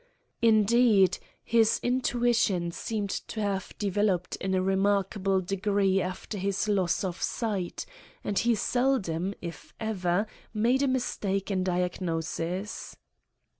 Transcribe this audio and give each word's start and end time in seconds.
Indeed, 0.41 1.19
his 1.43 1.79
intuition 1.83 2.71
seemed 2.71 3.11
to 3.27 3.39
have 3.39 3.71
developed 3.77 4.35
in 4.37 4.55
a 4.55 4.61
remarkable 4.63 5.41
degree 5.41 6.01
after 6.01 6.39
his 6.39 6.67
loss 6.67 7.03
of 7.03 7.21
sight, 7.21 7.85
and 8.23 8.39
he 8.39 8.55
seldom, 8.55 9.35
if 9.43 9.75
ever, 9.79 10.25
made 10.55 10.81
a 10.81 10.87
mistake 10.87 11.51
in 11.51 11.63
diagnosis. 11.63 12.95